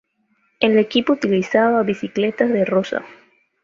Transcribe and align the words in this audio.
El 0.59 0.79
equipo 0.79 1.13
utilizaba 1.13 1.83
bicicletas 1.83 2.49
De 2.49 2.65
Rosa. 2.65 3.05